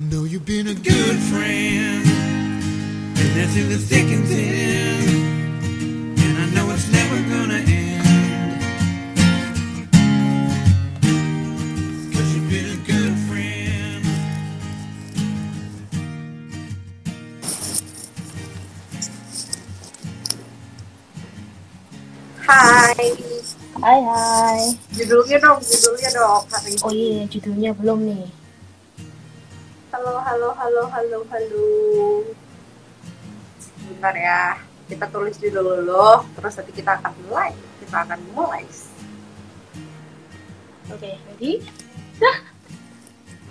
[0.00, 2.06] Know you've been a good friend,
[3.02, 5.34] and that's in the thick and thin.
[6.18, 8.62] And I know it's never gonna end.
[12.14, 14.04] Cause you've been a good friend.
[22.46, 22.94] Hai,
[23.82, 24.60] Hai hai.
[24.94, 26.82] judulnya dong, judulnya dong hari ini.
[26.86, 28.26] Oh iya, judulnya belum nih.
[29.98, 31.66] Halo, halo, halo, halo, halo.
[33.82, 37.50] Bentar ya, kita tulis judul dulu, terus nanti kita akan mulai.
[37.82, 38.62] Kita akan mulai.
[40.94, 41.66] Oke, ready?
[42.14, 42.38] Dah.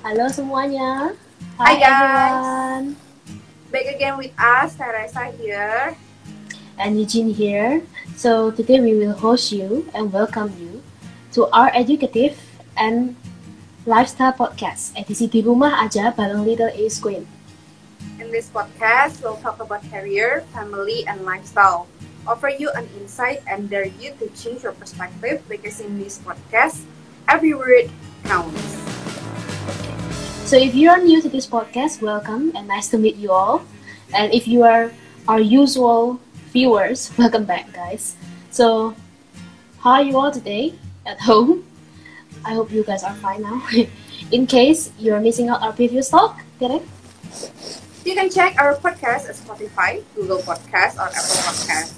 [0.07, 1.11] Halo semuanya.
[1.59, 1.83] Hai, guys.
[1.83, 2.85] everyone.
[3.67, 5.99] Back again with us, Teresa here.
[6.79, 7.83] And Eugene here.
[8.15, 10.79] So today we will host you and welcome you
[11.35, 12.39] to our educative
[12.79, 13.19] and
[13.87, 14.91] lifestyle podcast.
[14.99, 17.23] Edisi di rumah aja bareng Little Ace Queen.
[18.19, 21.87] In this podcast, we'll talk about career, family, and lifestyle.
[22.27, 26.83] Offer you an insight and dare you to change your perspective because in this podcast,
[27.31, 27.87] every word
[28.27, 28.75] counts.
[30.43, 33.63] So if you are new to this podcast, welcome and nice to meet you all.
[34.11, 34.91] And if you are
[35.31, 36.19] our usual
[36.51, 38.19] viewers, welcome back, guys.
[38.51, 38.99] So,
[39.79, 40.75] how are you all today
[41.07, 41.66] at home?
[42.45, 43.61] I hope you guys are fine now.
[44.31, 46.85] In case you're missing out our previous talk, correct?
[48.07, 51.91] You can check our podcast at Spotify, Google Podcast, or Apple Podcast.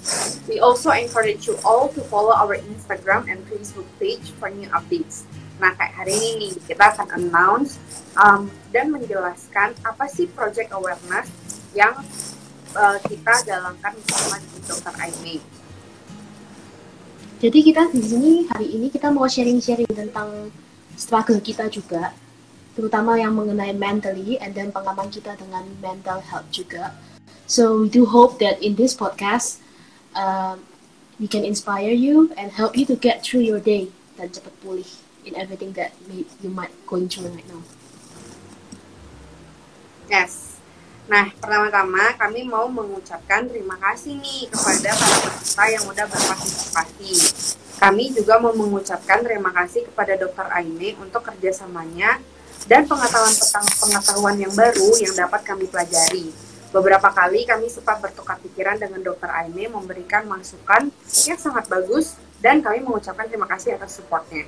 [0.50, 5.22] We also encourage you all to follow our Instagram and Facebook page for new updates.
[5.62, 7.78] Nah, kayak hari ini kita akan announce
[8.18, 11.30] um, dan menjelaskan apa sih Project Awareness
[11.78, 11.94] yang
[12.74, 14.94] uh, kita jalankan bersama di Dr.
[14.98, 15.59] Aime.
[17.40, 20.52] Jadi kita di sini hari ini kita mau sharing-sharing tentang
[20.92, 22.12] struggle kita juga,
[22.76, 26.92] terutama yang mengenai mentally and then pengalaman kita dengan mental health juga.
[27.48, 29.64] So we do hope that in this podcast
[30.12, 30.68] um,
[31.16, 33.88] we can inspire you and help you to get through your day
[34.20, 34.92] dan cepat pulih
[35.24, 37.64] in everything that you might going through right now.
[40.12, 40.59] Yes.
[41.10, 47.12] Nah, pertama-tama kami mau mengucapkan terima kasih nih kepada para peserta yang udah berpartisipasi.
[47.82, 50.46] Kami juga mau mengucapkan terima kasih kepada Dr.
[50.54, 52.22] Aine untuk kerjasamanya
[52.70, 53.34] dan pengetahuan
[53.74, 56.30] pengetahuan yang baru yang dapat kami pelajari.
[56.70, 59.34] Beberapa kali kami sempat bertukar pikiran dengan Dr.
[59.34, 60.94] Aine memberikan masukan
[61.26, 64.46] yang sangat bagus dan kami mengucapkan terima kasih atas supportnya.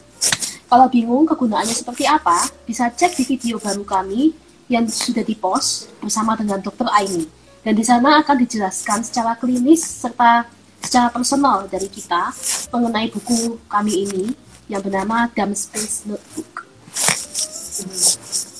[0.70, 4.38] Kalau bingung kegunaannya seperti apa, bisa cek di video baru kami
[4.70, 6.86] yang sudah dipost bersama dengan Dr.
[6.94, 7.26] Aini.
[7.66, 10.46] Dan di sana akan dijelaskan secara klinis serta
[10.84, 12.32] secara personal dari kita
[12.72, 14.26] mengenai buku kami ini
[14.70, 16.66] yang bernama Dumb Space Notebook.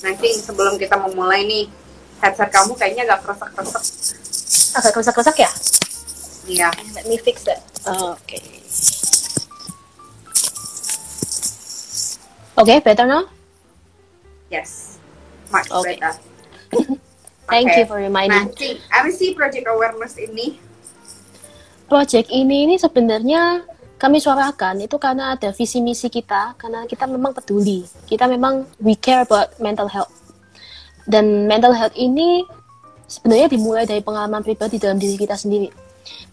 [0.00, 1.64] Nanti sebelum kita memulai nih,
[2.24, 3.84] headset kamu kayaknya agak keresek-keresek.
[4.80, 5.50] Agak kerusak-kerusak ya?
[6.48, 6.68] Iya.
[6.96, 7.60] Let me fix that.
[7.84, 8.40] Oke.
[12.60, 13.24] Oke, better now?
[14.52, 14.98] Yes.
[15.48, 15.96] Much Okay.
[15.96, 16.12] better.
[17.50, 17.78] Thank Oke.
[17.82, 18.52] you for reminding.
[18.54, 20.69] Cing, apa sih Project Awareness ini?
[21.90, 23.66] Project ini ini sebenarnya
[23.98, 27.82] kami suarakan itu karena ada visi misi kita, karena kita memang peduli.
[28.06, 30.14] Kita memang we care about mental health.
[31.02, 32.46] Dan mental health ini
[33.10, 35.66] sebenarnya dimulai dari pengalaman pribadi dalam diri kita sendiri.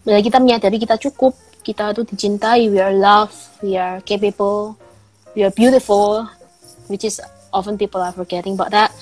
[0.06, 1.34] Bila kita menyadari kita cukup,
[1.66, 4.78] kita tuh dicintai, we are loved, we are capable,
[5.34, 6.24] we are beautiful,
[6.86, 7.18] which is
[7.50, 8.94] often people are forgetting about that.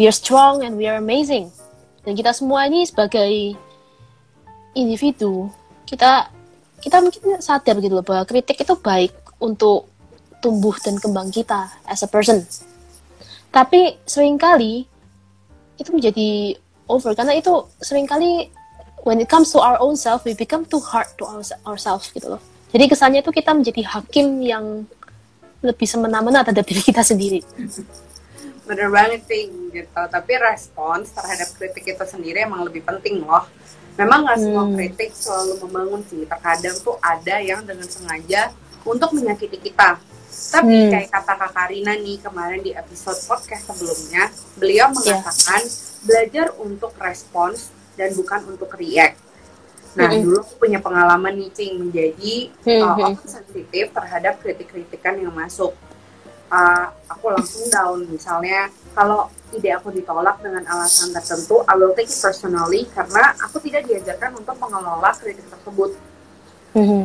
[0.00, 1.52] We are strong and we are amazing.
[2.08, 3.54] Dan kita semua ini sebagai
[4.72, 5.52] individu
[5.90, 6.30] kita
[6.78, 9.12] kita mungkin sadar gitu loh bahwa kritik itu baik
[9.42, 9.90] untuk
[10.38, 12.46] tumbuh dan kembang kita as a person.
[13.50, 14.86] Tapi sering kali
[15.76, 16.54] itu menjadi
[16.86, 18.48] over karena itu sering kali
[19.02, 22.38] when it comes to our own self we become too hard to our, ourselves gitu
[22.38, 22.42] loh.
[22.70, 24.86] Jadi kesannya itu kita menjadi hakim yang
[25.60, 27.42] lebih semena-mena terhadap diri kita sendiri.
[28.64, 30.00] Bener banget sih gitu.
[30.06, 33.44] Tapi respons terhadap kritik itu sendiri emang lebih penting loh.
[33.98, 34.74] Memang nggak semua Hmm.
[34.78, 36.22] kritik selalu membangun sih.
[36.24, 38.54] Terkadang tuh ada yang dengan sengaja
[38.86, 39.98] untuk menyakiti kita.
[40.30, 40.90] Tapi Hmm.
[40.94, 45.62] kayak kata Kak Karina nih kemarin di episode podcast sebelumnya, beliau mengatakan
[46.06, 49.20] belajar untuk respons dan bukan untuk react.
[49.98, 50.22] Nah, Mm-mm.
[50.22, 53.06] dulu aku punya pengalaman nih, Cing, menjadi Hmm, uh, hmm.
[53.10, 55.74] aku sensitif terhadap kritik-kritikan yang masuk.
[56.46, 62.10] Uh, aku langsung down, misalnya kalau ide aku ditolak dengan alasan tertentu, I will take
[62.10, 65.90] it personally karena aku tidak diajarkan untuk mengelola kritik tersebut.
[66.76, 67.02] Mhm.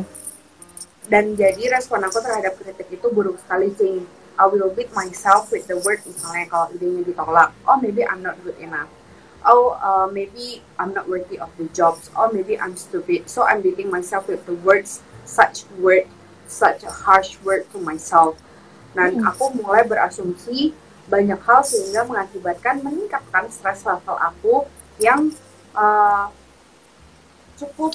[1.06, 4.06] Dan jadi respon aku terhadap kritik itu buruk sekali, Cing.
[4.36, 8.36] I will beat myself with the word, misalnya kalau idenya ditolak, oh maybe I'm not
[8.44, 8.90] good enough.
[9.46, 12.10] Oh, uh, maybe I'm not worthy of the jobs.
[12.18, 13.30] Oh, maybe I'm stupid.
[13.30, 16.10] So I'm beating myself with the words, such word,
[16.50, 18.34] such a harsh word to myself.
[18.90, 20.74] Dan aku mulai berasumsi
[21.06, 24.54] banyak hal sehingga mengakibatkan meningkatkan stres level aku
[24.98, 25.30] yang
[25.74, 26.30] uh,
[27.56, 27.94] cukup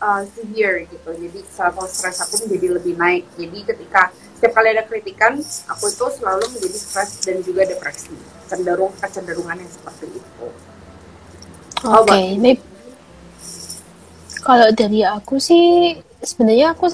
[0.00, 1.10] uh, severe gitu.
[1.12, 3.24] Jadi level stres aku menjadi lebih naik.
[3.36, 4.10] Jadi ketika
[4.40, 5.36] setiap kali ada kritikan,
[5.68, 8.16] aku itu selalu menjadi stres dan juga depresi.
[8.48, 10.46] Cenderung kecenderungan yang seperti itu.
[11.84, 12.40] How Oke, you?
[12.40, 12.60] maybe
[14.40, 16.92] kalau dari aku sih sebenarnya aku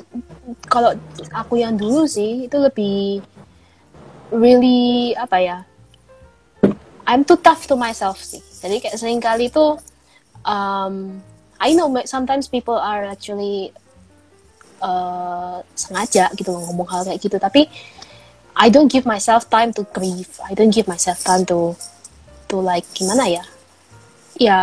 [0.66, 0.94] kalau
[1.30, 3.22] aku yang dulu sih itu lebih
[4.30, 5.58] really apa ya?
[7.06, 8.42] I'm too tough to myself sih.
[8.42, 9.78] Jadi kayak sering kali tuh
[10.42, 11.22] um,
[11.62, 13.70] I know sometimes people are actually
[14.82, 17.70] uh, sengaja gitu loh ngomong hal kayak gitu tapi
[18.56, 20.32] I don't give myself time to grieve.
[20.42, 21.76] I don't give myself time to
[22.48, 23.44] to like gimana ya?
[24.36, 24.60] Ya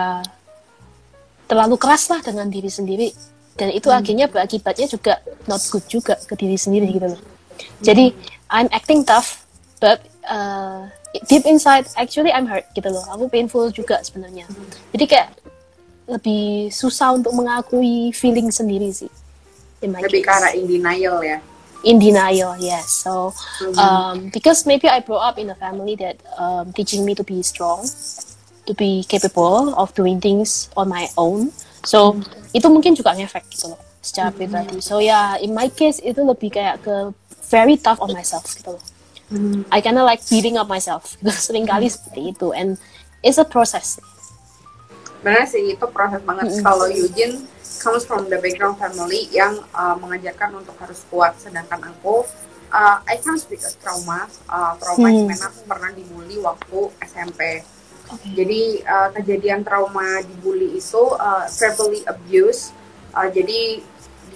[1.48, 3.13] terlalu keras lah dengan diri sendiri
[3.54, 7.21] dan itu akhirnya berakibatnya juga not good juga ke diri sendiri gitu loh.
[7.86, 8.12] Jadi
[8.50, 9.43] I'm acting tough
[9.83, 10.00] but
[10.31, 10.88] uh,
[11.27, 13.03] deep inside actually I'm hurt gitu loh.
[13.12, 14.47] Aku painful juga sebenarnya.
[14.95, 15.35] Jadi kayak
[16.07, 19.12] lebih susah untuk mengakui feeling sendiri sih.
[19.83, 20.31] Lebih ke case.
[20.31, 21.44] arah in denial ya.
[21.83, 23.75] in denial yes so Mhm.
[23.75, 27.44] um, because maybe i grew up in a family that um, teaching me to be
[27.44, 27.83] strong
[28.63, 31.51] to be capable of doing things on my own
[31.83, 32.15] so
[32.56, 36.24] itu mungkin juga ngefek gitu loh secara pribadi so ya yeah, in my case itu
[36.24, 37.12] lebih kayak ke
[37.51, 38.83] very tough on myself gitu loh
[39.70, 42.75] I kinda like beating up myself gitu sering kali seperti itu and
[43.22, 43.98] it's a process
[45.24, 46.52] Benar sih itu proses banget.
[46.60, 47.48] Kalau Eugene
[47.80, 52.28] comes from the background family yang uh, mengajarkan untuk harus kuat, sedangkan aku
[52.74, 54.28] uh, I comes with a trauma.
[54.52, 55.30] Uh, trauma Hmm.
[55.30, 57.64] mana aku pernah dibully waktu SMP.
[58.12, 58.31] okay.
[58.36, 62.75] Jadi uh, kejadian trauma dibully itu uh, verbally abuse.
[63.16, 63.84] Uh, jadi di-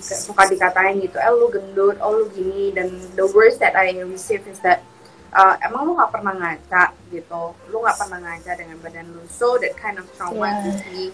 [0.02, 4.46] suka dikatain gitu, eh lu gendut, oh lu gini, dan the worst that I receive
[4.48, 4.82] is that
[5.34, 9.58] uh, emang lu nggak pernah ngaca gitu, lu nggak pernah ngaca dengan badan lu, so
[9.58, 10.62] that kind of trauma Yeah.
[10.66, 11.06] gives me.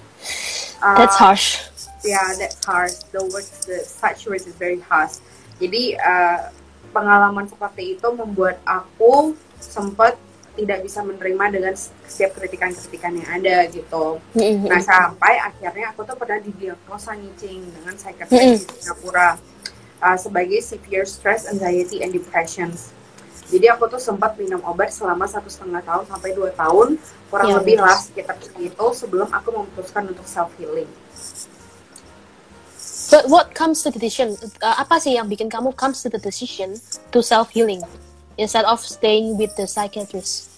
[0.84, 1.64] uh, that's harsh
[2.04, 3.00] Yeah, that's harsh.
[3.16, 5.24] The words, the such words is very harsh.
[5.56, 6.52] Jadi uh,
[6.92, 10.20] pengalaman seperti itu membuat aku sempat
[10.54, 11.74] tidak bisa menerima dengan
[12.06, 14.22] setiap kritikan-kritikan yang ada gitu.
[14.70, 19.42] Nah sampai akhirnya aku tuh pernah didiagnosa nyicing dengan psikiatris di Singapura
[20.04, 22.94] uh, sebagai severe stress, anxiety, and depressions.
[23.50, 26.98] Jadi aku tuh sempat minum obat selama satu setengah tahun sampai dua tahun,
[27.30, 30.90] kurang Ya, lebih lah sekitar segitu sebelum aku memutuskan untuk self healing.
[33.14, 34.34] But what comes to the decision?
[34.66, 36.82] uh, apa sih yang bikin kamu comes to the decision
[37.14, 37.86] to self healing
[38.38, 40.50] instead of staying with the psychiatrist?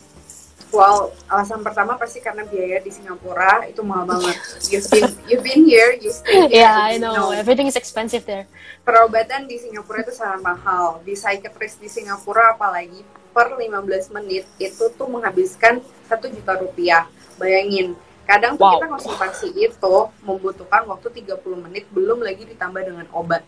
[0.70, 4.36] Well, alasan pertama pasti karena biaya di Singapura itu mahal banget.
[4.68, 6.68] You've been you've been here, you stay here.
[6.68, 7.32] yeah, I you know.
[7.32, 8.44] Everything is expensive there.
[8.84, 11.00] Perobatan di Singapura itu sangat mahal.
[11.08, 15.80] Di psychiatrist di Singapura apalagi per 15 menit itu tuh menghabiskan
[16.12, 17.08] satu juta rupiah.
[17.40, 17.96] Bayangin,
[18.28, 18.76] kadang tuh Wow.
[18.76, 19.96] kita konsultasi itu
[20.28, 23.48] membutuhkan waktu 30 menit belum lagi ditambah dengan obat.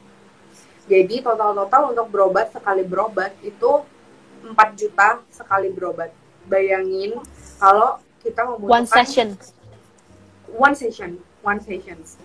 [0.88, 3.84] Jadi total-total untuk berobat sekali berobat itu
[4.54, 6.12] 4 juta sekali berobat.
[6.48, 7.20] Bayangin
[7.60, 9.28] kalau kita membutuhkan One session.
[10.48, 11.12] one session,
[11.44, 12.16] one sessions.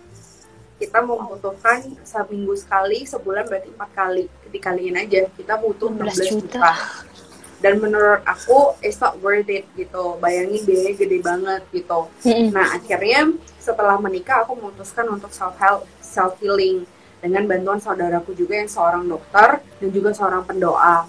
[0.78, 4.26] Kita membutuhkan seminggu sekali, sebulan berarti empat kali.
[4.50, 6.58] Dikaliin aja, kita butuh 16 16 juta.
[6.58, 6.72] juta.
[7.62, 10.18] Dan menurut aku, it's not worth it gitu.
[10.18, 12.10] Bayangin biayanya gede banget gitu.
[12.50, 13.30] Nah akhirnya
[13.62, 16.82] setelah menikah aku memutuskan untuk self help, self healing
[17.22, 21.06] dengan bantuan saudaraku juga yang seorang dokter dan juga seorang pendoa.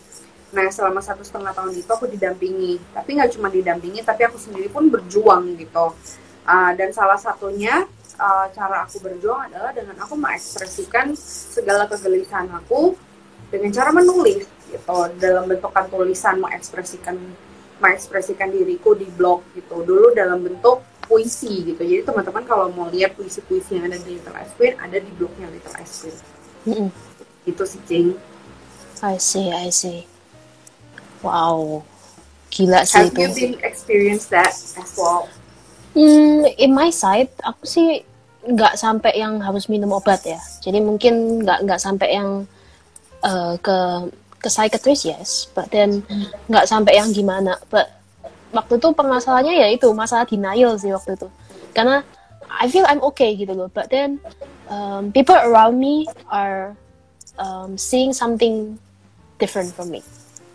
[0.53, 4.69] Nah selama satu setengah tahun itu aku didampingi, tapi nggak cuma didampingi, tapi aku sendiri
[4.69, 5.97] pun berjuang gitu.
[6.45, 7.89] Ah, dan salah satunya
[8.21, 12.93] ah, cara aku berjuang adalah dengan aku mengekspresikan segala kegelisahan aku
[13.49, 17.15] dengan cara menulis gitu dalam bentukan tulisan mengekspresikan
[17.77, 23.13] mengekspresikan diriku di blog gitu dulu dalam bentuk puisi gitu jadi teman-teman kalau mau lihat
[23.13, 26.17] puisi-puisi yang ada di Little Ice Queen ada di blognya Little Ice Queen
[26.65, 26.89] Mm-mm.
[27.45, 28.17] itu sih Cing
[29.03, 30.07] I see, I see.
[31.23, 31.87] Wow,
[32.51, 33.19] gila sih have itu.
[33.23, 35.31] you been experience that as well
[35.93, 38.01] Hmm, in my side, aku sih
[38.49, 40.41] nggak sampai yang harus minum obat ya.
[40.65, 42.49] Jadi mungkin nggak nggak sampai yang
[43.21, 43.77] uh, ke
[44.41, 46.01] ke psychiatrist yes, but then
[46.49, 47.61] nggak sampai yang gimana.
[47.69, 47.93] But
[48.49, 51.29] waktu itu permasalahannya ya itu masalah denial sih waktu itu.
[51.77, 52.01] Karena
[52.49, 54.17] I feel I'm okay gitu loh, but then
[54.73, 56.73] um, people around me are
[57.37, 58.81] um, seeing something
[59.37, 60.01] different from me.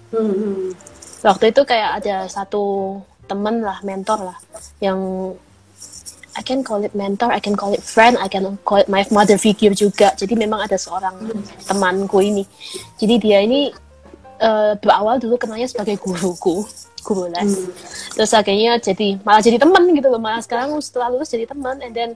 [0.08, 0.72] Hmm.
[1.20, 2.96] Waktu itu kayak ada satu
[3.28, 4.38] temen lah, mentor lah,
[4.80, 4.98] yang
[6.38, 9.02] I can call it mentor, I can call it friend, I can call it my
[9.10, 10.14] mother figure juga.
[10.14, 11.18] Jadi memang ada seorang
[11.66, 12.46] temanku ini.
[12.94, 13.74] Jadi dia ini
[14.38, 16.62] uh, berawal dulu kenalnya sebagai guruku,
[17.02, 17.58] guru les.
[18.14, 20.22] Terus akhirnya jadi malah jadi teman gitu loh.
[20.22, 21.82] Malah sekarang setelah lulus jadi teman.
[21.82, 22.10] And then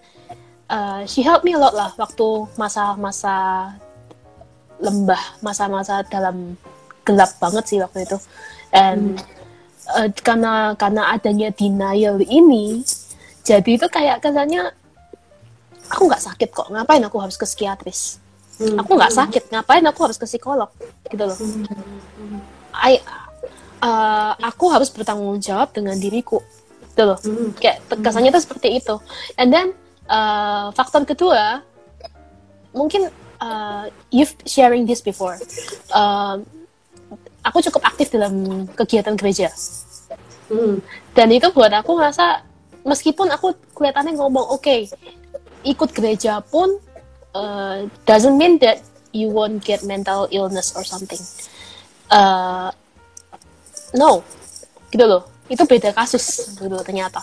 [0.70, 3.74] uh, she helped me a lot lah waktu masa-masa
[4.78, 6.54] lembah, masa-masa dalam
[7.02, 8.18] gelap banget sih waktu itu.
[8.72, 9.20] And
[9.92, 12.82] uh, karena karena adanya denial ini
[13.42, 14.70] jadi itu kayak kesannya
[15.90, 18.22] aku nggak sakit kok ngapain aku harus ke psikiatris?
[18.78, 20.70] Aku nggak sakit ngapain aku harus ke psikolog?
[21.10, 21.38] Gitu loh.
[22.72, 23.02] I,
[23.82, 26.38] uh, aku harus bertanggung jawab dengan diriku.
[26.94, 27.18] Gitu loh.
[27.58, 28.94] Kayak kesannya itu seperti itu.
[29.34, 29.74] And then
[30.06, 31.66] uh, faktor kedua
[32.70, 33.10] mungkin
[33.42, 35.36] uh, you've sharing this before.
[35.90, 36.40] Uh,
[37.42, 39.50] aku cukup aktif dalam kegiatan gereja.
[41.12, 42.44] Dan itu buat aku ngerasa
[42.82, 44.90] meskipun aku kelihatannya ngomong oke okay,
[45.62, 46.76] ikut gereja pun
[47.32, 48.82] uh, doesn't mean that
[49.12, 51.20] you won't get mental illness or something.
[52.12, 52.72] Uh,
[53.96, 54.24] no.
[54.92, 55.28] Gitu loh.
[55.48, 57.20] Itu beda kasus gitu ternyata.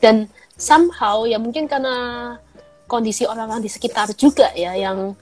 [0.00, 2.36] Dan somehow ya mungkin karena
[2.84, 5.16] kondisi orang-orang di sekitar juga ya yang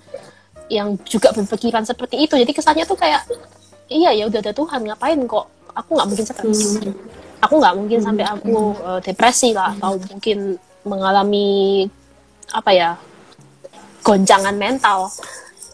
[0.69, 2.35] yang juga berpikiran seperti itu.
[2.35, 3.25] Jadi kesannya tuh kayak
[3.89, 5.47] iya ya udah ada Tuhan ngapain kok?
[5.77, 6.61] Aku nggak mungkin stres
[7.39, 11.87] aku nggak mungkin sampai aku uh, depresi lah atau mungkin mengalami
[12.51, 12.91] apa ya
[14.03, 15.13] goncangan mental.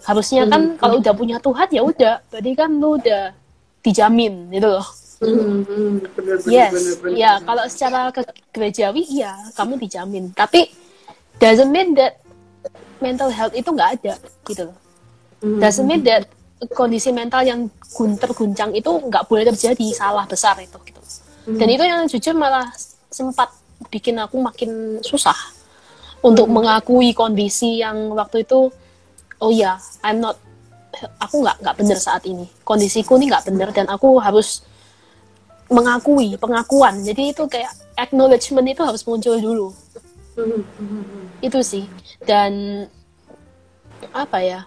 [0.05, 2.15] Harusnya kan kalau udah punya Tuhan ya udah.
[2.29, 3.33] Berarti kan lu udah
[3.81, 4.87] dijamin gitu loh.
[5.25, 7.17] Hmm, bener, bener, yes bener, bener.
[7.17, 8.21] ya kalau secara ke
[8.53, 10.25] gerejawi iya kamu dijamin.
[10.37, 10.69] Tapi
[11.41, 12.21] doesn't mean that
[13.01, 14.77] mental health itu nggak ada gitu loh.
[15.45, 15.61] Hmm.
[15.61, 16.25] doesn't mean that
[16.73, 21.01] kondisi mental yang gun terguncang itu nggak boleh terjadi salah besar itu gitu.
[21.45, 22.73] Dan itu yang jujur malah
[23.13, 23.53] sempat
[23.93, 25.37] bikin aku makin susah
[26.25, 28.73] untuk mengakui kondisi yang waktu itu
[29.45, 30.41] oh ya I'm not
[31.21, 32.49] aku nggak nggak benar saat ini.
[32.65, 34.65] Kondisiku ini nggak benar dan aku harus
[35.69, 37.03] mengakui pengakuan.
[37.05, 39.69] Jadi itu kayak acknowledgement itu harus muncul dulu.
[40.35, 41.25] Hmm, hmm, hmm.
[41.45, 41.85] itu sih.
[42.25, 42.85] Dan
[44.13, 44.61] apa ya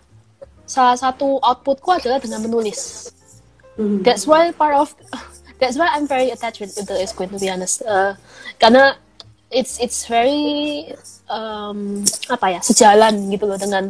[0.68, 3.10] salah satu outputku adalah dengan menulis.
[3.78, 4.02] Hmm.
[4.02, 4.90] that's why part of
[5.62, 7.82] that's why I'm very attached with, with the Esquin to be honest.
[7.82, 8.14] Uh,
[8.60, 9.00] karena
[9.50, 10.92] it's it's very
[11.32, 13.90] um, apa ya sejalan gitu loh dengan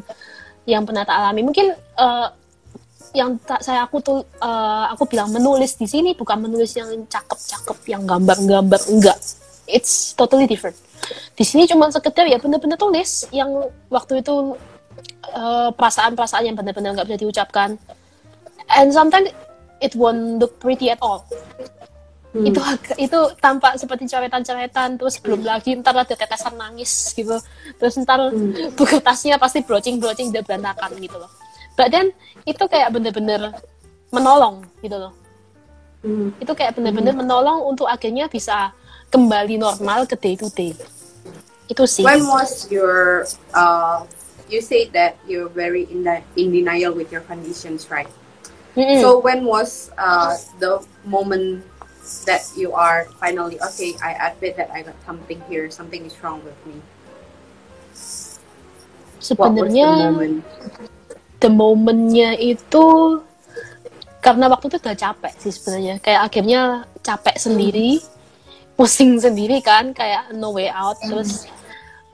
[0.68, 1.42] yang pernah tak alami.
[1.48, 2.28] Mungkin uh,
[3.16, 7.78] yang tak saya aku tuh uh, aku bilang menulis di sini bukan menulis yang cakep-cakep
[7.90, 9.18] yang gambar-gambar enggak.
[9.68, 10.76] It's totally different.
[11.36, 14.56] Di sini cuma sekedar ya bener-bener tulis yang waktu itu
[15.34, 17.70] uh, perasaan-perasaan yang benar-benar nggak bisa diucapkan.
[18.68, 19.32] And sometimes
[19.80, 21.24] it won't look pretty at all.
[22.38, 27.40] Itu agak- itu tampak seperti coretan-coretan terus belum lagi ntar ada tetesan nangis gitu.
[27.80, 28.30] Terus ntar
[28.78, 31.32] buku tasnya pasti brocing-brocing udah berantakan gitu loh.
[31.74, 32.14] But then
[32.46, 33.54] itu kayak bener-bener
[34.14, 35.14] menolong gitu loh.
[36.06, 36.30] Hmm.
[36.38, 38.70] itu kayak bener-bener menolong untuk akhirnya bisa
[39.10, 40.78] kembali normal ke day to day.
[41.66, 42.06] Itu sih.
[42.06, 43.26] When was your
[43.58, 44.06] uh,
[44.50, 48.10] you said that you're very in, the, in denial with your conditions, right?
[48.76, 49.02] Mm-mm.
[49.02, 51.66] So when was uh, the moment
[52.26, 53.96] that you are finally okay?
[54.04, 55.70] I admit that I got something here.
[55.72, 56.80] Something is wrong with me.
[59.20, 60.14] Sebenarnya
[61.42, 63.20] the momentnya itu
[64.22, 66.62] karena waktu itu udah capek sih sebenarnya kayak akhirnya
[67.06, 68.02] capek sendiri
[68.74, 71.46] pusing sendiri kan kayak no way out terus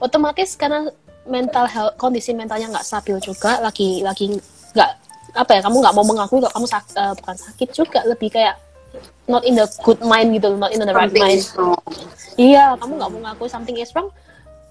[0.00, 0.92] otomatis karena
[1.24, 4.32] mental health kondisi mentalnya nggak stabil juga lagi lagi
[4.76, 4.90] nggak
[5.34, 8.54] apa ya kamu nggak mau mengakui kalau kamu sak, eh, bukan sakit juga lebih kayak
[9.26, 11.42] not in the good mind gitu not in the right Something mind.
[12.34, 14.10] Iya, kamu nggak mau ngaku something is wrong,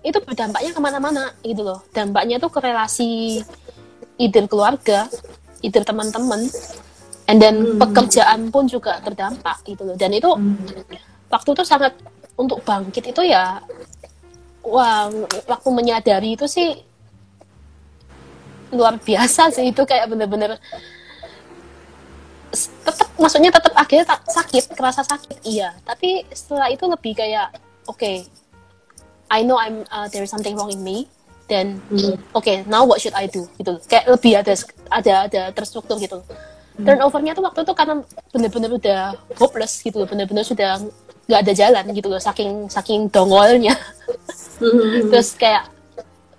[0.04, 1.80] itu berdampaknya ke mana-mana gitu loh.
[1.96, 3.40] Dampaknya tuh ke relasi
[4.20, 5.08] either keluarga,
[5.64, 6.52] either teman-teman,
[7.32, 9.96] and then pekerjaan pun juga terdampak gitu loh.
[9.96, 10.28] Dan itu
[11.32, 11.96] waktu itu sangat
[12.36, 13.64] untuk bangkit itu ya,
[14.64, 15.12] wah
[15.48, 16.80] waktu menyadari itu sih
[18.74, 19.70] luar biasa sih.
[19.70, 20.58] Itu kayak bener-bener
[22.86, 25.76] tetap maksudnya tetap akhirnya tak sakit kerasa sakit iya.
[25.86, 27.54] Tapi setelah itu lebih kayak
[27.86, 28.12] oke
[29.34, 31.06] I know I'm uh, there is something wrong in me
[31.52, 32.16] dan Hmm.
[32.32, 33.46] oke now what should I do?
[33.60, 34.54] Gitu kayak lebih ada
[34.90, 36.24] ada ada terstruktur gitu
[36.74, 37.96] turnovernya tuh waktu itu karena
[38.34, 39.02] bener-bener udah
[39.38, 40.82] hopeless gitu bener-bener sudah
[41.30, 43.78] nggak ada jalan gitu loh saking saking dongolnya
[44.56, 45.10] Hmm.
[45.10, 45.70] terus kayak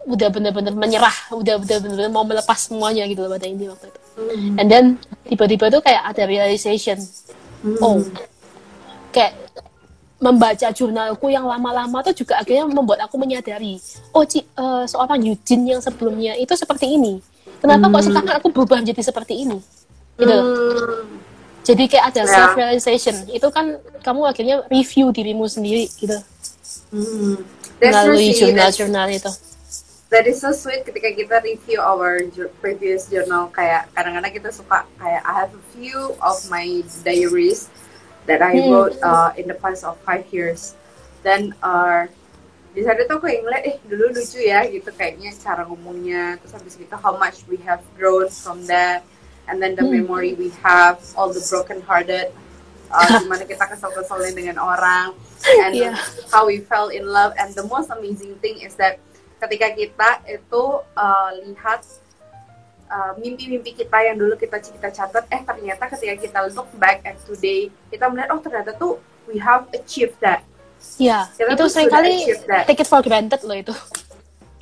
[0.05, 4.01] udah bener-bener menyerah udah udah bener-bener mau melepas semuanya gitu loh pada ini waktu itu
[4.15, 4.55] Hmm.
[4.57, 4.85] and then
[5.25, 7.01] tiba-tiba tuh kayak ada realization
[7.61, 7.81] Hmm.
[7.81, 7.99] oh
[9.11, 9.35] kayak
[10.17, 13.77] membaca jurnalku yang lama-lama tuh juga akhirnya membuat aku menyadari
[14.11, 17.19] oh Ci, eh, seorang Eugene yang sebelumnya itu seperti ini
[17.59, 19.59] kenapa kok sekarang aku berubah menjadi seperti ini
[20.15, 20.31] gitu.
[20.31, 21.11] Hmm.
[21.61, 22.29] jadi kayak ada Ya.
[22.29, 26.15] self realization itu kan kamu akhirnya review dirimu sendiri gitu
[26.87, 27.43] Hmm.
[27.79, 29.33] That's melalui really- jurnal-jurnal itu.
[30.11, 32.23] that is so sweet ketika kita review our
[32.63, 33.51] previous journal.
[33.51, 36.63] Kayak kadang-kadang kita suka kayak I have a few of my
[37.03, 37.67] diaries
[38.31, 38.71] that I Hmm.
[38.71, 40.79] wrote uh, in the past of five years.
[41.27, 42.07] Then uh,
[42.71, 46.39] di saat itu aku yang ngeliat eh dulu lucu ya gitu kayaknya cara ngomongnya.
[46.39, 49.03] Terus habis gitu how much we have grown from that.
[49.51, 49.99] And then the Hmm.
[50.07, 52.31] memory we have all the broken hearted
[52.95, 55.11] uh, gimana kita kesel-keselin dengan orang
[55.61, 55.93] and Iya.
[56.31, 59.03] how we fell in love and the most amazing thing is that
[59.43, 60.63] ketika kita itu
[60.95, 61.83] uh, lihat
[62.89, 67.19] uh, mimpi-mimpi kita yang dulu kita kita catat eh ternyata ketika kita look back at
[67.27, 68.97] today kita melihat oh ternyata tuh
[69.27, 70.47] we have achieved that
[70.97, 72.25] ya Kita itu sering kali
[72.65, 73.75] take it for granted loh itu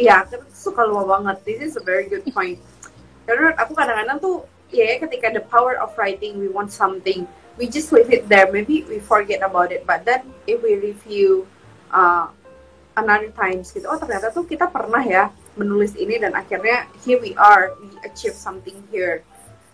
[0.01, 1.45] Iya, kita suka lupa banget.
[1.45, 2.57] This is a very good point.
[3.29, 4.37] Karena menurut aku kadang-kadang tuh,
[4.73, 7.29] ya ketika the power of writing, we want something,
[7.59, 8.51] we just leave it there.
[8.51, 11.47] Maybe we forget about it, but then if we review
[11.93, 12.29] uh,
[12.97, 17.37] another times gitu, oh ternyata tuh kita pernah ya menulis ini dan akhirnya here we
[17.37, 19.21] are, we achieve something here.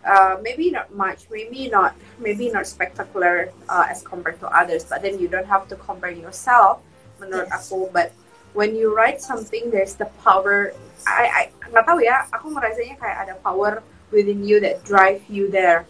[0.09, 1.93] Uh, maybe not much, maybe not,
[2.23, 6.15] maybe not spectacular uh, as compared to others, but then you don't have to compare
[6.15, 6.81] yourself,
[7.21, 7.69] menurut Yes.
[7.69, 7.91] aku.
[7.93, 8.15] But
[8.55, 10.73] when you write something, there's the power.
[11.05, 15.51] I, I nggak tahu ya, aku merasanya kayak ada power within you that drive you
[15.53, 15.85] there,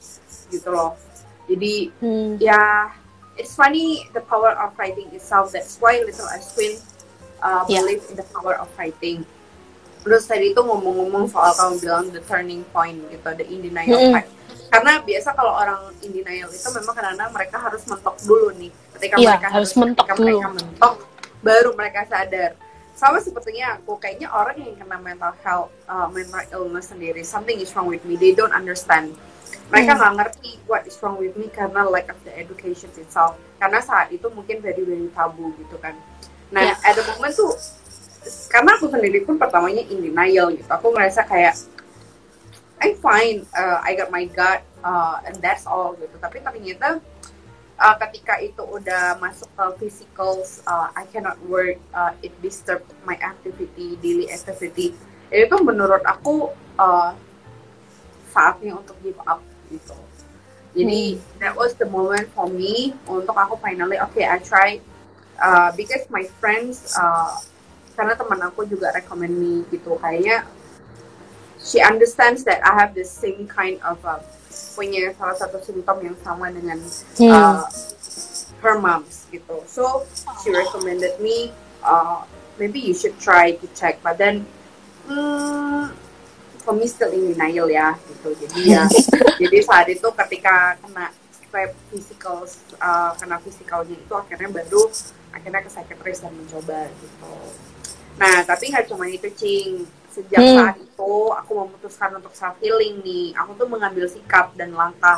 [0.50, 0.98] gitu loh.
[1.48, 2.36] Jadi Hmm.
[2.36, 2.92] ya,
[3.34, 5.50] it's funny the power of writing itself.
[5.50, 6.76] That's why Little Ice Queen
[7.40, 7.80] uh, Yeah.
[7.82, 9.24] believe in the power of writing.
[9.98, 14.14] Terus tadi itu ngomong-ngomong soal kamu bilang the turning point gitu, the in denial Mm-mm.
[14.14, 14.30] fact.
[14.68, 18.70] Karena biasa kalau orang in denial itu memang kadang-kadang mereka harus mentok dulu nih.
[18.94, 20.28] Ketika Iya, mereka harus mentok ketika dulu.
[20.38, 20.94] mereka mentok,
[21.40, 22.52] baru mereka sadar.
[22.98, 27.70] Sama sepertinya aku, kayaknya orang yang kena mental health, uh, mental illness sendiri, something is
[27.72, 29.14] wrong with me, they don't understand.
[29.68, 29.98] Mereka Hmm.
[30.00, 33.36] nggak ngerti what is wrong with me karena lack of the education itself.
[33.60, 35.92] Karena saat itu mungkin very very tabu gitu kan.
[36.48, 36.74] Nah, Ya.
[36.80, 37.52] at the moment tuh,
[38.48, 40.68] karena aku sendiri pun pertamanya in denial gitu.
[40.72, 41.56] Aku ngerasa kayak
[42.78, 46.14] I'm fine, uh, I got my gut, uh, and that's all gitu.
[46.22, 47.02] Tapi ternyata
[47.76, 53.18] uh, ketika itu udah masuk ke physical, uh, I cannot work, uh, it disturb my
[53.18, 54.94] activity, daily activity.
[55.28, 57.12] Itu menurut aku uh,
[58.32, 59.96] saatnya untuk give up gitu.
[60.76, 64.78] Jadi that was the moment for me untuk aku finally okay I try
[65.40, 67.40] uh, because my friends uh,
[67.98, 70.46] karena teman aku juga recommend me gitu kayaknya
[71.58, 74.22] she understands that I have the same kind of uh,
[74.78, 76.78] punya salah satu simptom yang sama dengan
[77.18, 77.32] Hmm.
[77.34, 77.66] uh,
[78.62, 79.62] her moms gitu.
[79.66, 80.06] So
[80.42, 81.50] she recommended me
[81.82, 82.22] uh,
[82.58, 84.46] maybe you should try to check, but then
[85.06, 85.90] hmm,
[86.68, 88.28] for me still in denial ya gitu.
[88.44, 88.84] Jadi ya
[89.40, 92.44] jadi saat itu ketika kena swab physical
[92.76, 94.84] uh, kena physicalnya itu akhirnya baru
[95.32, 97.32] akhirnya ke psychiatrist dan mencoba gitu.
[98.20, 100.56] Nah tapi nggak cuma itu cing sejak Hmm.
[100.60, 105.16] saat itu aku memutuskan untuk self healing nih aku tuh mengambil sikap dan langkah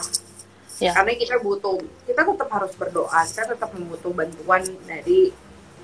[0.80, 0.96] Ya.
[0.96, 1.76] karena kita butuh
[2.08, 5.28] kita tetap harus berdoa kita tetap membutuh bantuan dari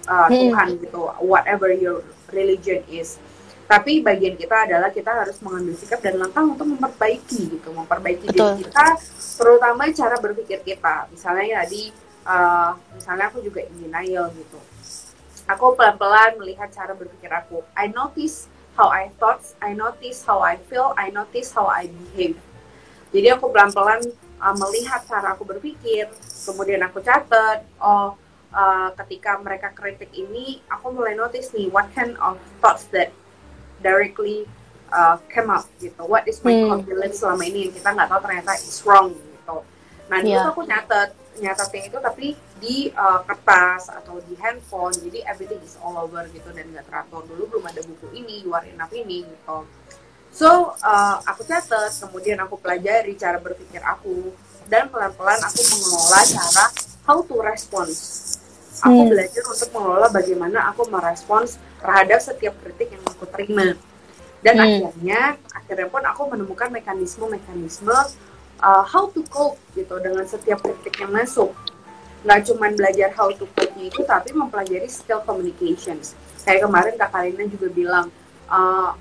[0.09, 0.49] uh, Hmm.
[0.49, 2.01] Tuhan gitu whatever your
[2.33, 3.21] religion is
[3.67, 8.55] tapi bagian kita adalah kita harus mengambil sikap dan langkah untuk memperbaiki gitu memperbaiki Betul.
[8.55, 8.87] diri kita
[9.37, 11.11] terutama cara berpikir kita.
[11.11, 11.91] Misalnya ya di
[12.23, 14.59] uh, misalnya aku juga in denial gitu.
[15.51, 17.67] Aku pelan-pelan melihat cara berpikir aku.
[17.75, 18.47] I notice
[18.79, 22.39] how I thought I notice how I feel I notice how I behave.
[23.11, 24.07] Jadi aku pelan-pelan
[24.39, 26.07] uh, melihat cara aku berpikir,
[26.47, 28.15] kemudian aku catat, oh
[28.55, 33.11] uh, ketika mereka kritik ini, aku mulai notice nih what kind of thoughts that
[33.83, 34.49] directly
[34.93, 36.03] uh, came up gitu.
[36.07, 36.81] What is my Hmm.
[36.81, 39.57] confidence selama ini yang kita nggak tahu ternyata is wrong gitu.
[40.07, 40.47] Nah itu Yeah.
[40.49, 41.11] aku nyatet,
[41.43, 42.27] nyatetnya itu tapi
[42.62, 47.27] di uh, kertas atau di handphone, jadi everything is all over gitu dan nggak teratur.
[47.27, 49.67] Dulu belum ada buku ini, you are enough ini gitu.
[50.37, 54.37] So, uh, aku catat, kemudian aku pelajari cara berpikir aku,
[54.69, 56.65] dan pelan-pelan aku mengelola cara
[57.09, 57.89] how to respond
[58.83, 59.11] aku Hmm.
[59.11, 63.77] belajar untuk mengelola bagaimana aku merespons terhadap setiap kritik yang aku terima
[64.41, 64.65] dan Hmm.
[64.65, 67.97] akhirnya akhirnya pun aku menemukan mekanisme-mekanisme
[68.61, 71.53] uh, how to cope gitu dengan setiap kritik yang masuk
[72.23, 76.12] nggak cuman belajar how to cope itu tapi mempelajari skill communications
[76.43, 78.07] kayak kemarin kak Karina juga bilang
[78.47, 78.93] uh,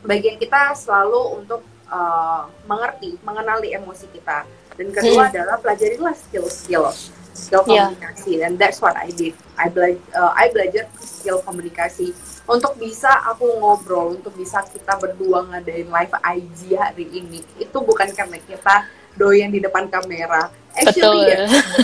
[0.00, 5.32] bagian kita selalu untuk uh, mengerti mengenali emosi kita dan kedua Hmm.
[5.34, 6.88] adalah pelajarilah skill-skill
[7.32, 7.90] skill Yeah.
[7.92, 9.34] komunikasi dan that's what I did.
[9.58, 12.12] I belajar I belajar skill komunikasi
[12.48, 18.10] untuk bisa aku ngobrol untuk bisa kita berdua ngadain live IG hari ini itu bukan
[18.10, 20.50] karena kita doyan di depan kamera.
[20.70, 21.34] Actually Betul.
[21.34, 21.38] ya,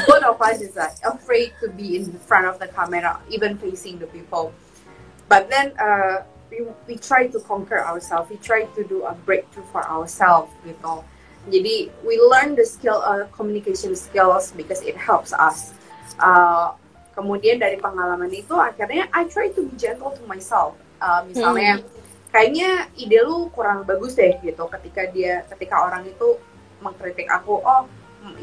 [0.07, 4.07] both of us is afraid to be in front of the camera even facing the
[4.07, 4.55] people.
[5.27, 8.31] But then uh, we, we try to conquer ourselves.
[8.31, 11.03] We try to do a breakthrough for ourselves gitu
[11.47, 15.73] jadi we learn the skill uh, communication skills because it helps us.
[16.19, 16.75] Uh,
[17.15, 20.75] kemudian dari pengalaman itu akhirnya I try to be gentle to myself.
[20.99, 21.81] Uh, misalnya
[22.35, 24.67] kayaknya ide lu kurang bagus deh gitu.
[24.67, 26.37] Ketika dia ketika orang itu
[26.83, 27.87] mengkritik aku oh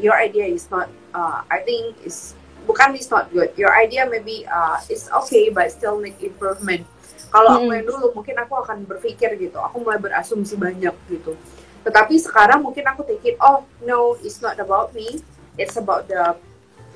[0.00, 2.32] your idea is not uh, I think is
[2.64, 3.52] bukan is not good.
[3.60, 6.88] Your idea maybe uh, is okay but still need improvement.
[7.34, 7.76] Kalau aku Hmm.
[7.76, 9.58] yang dulu mungkin aku akan berpikir gitu.
[9.60, 11.36] Aku mulai berasumsi banyak gitu
[11.84, 15.20] tetapi sekarang mungkin aku it oh no it's not about me.
[15.60, 16.34] It's about the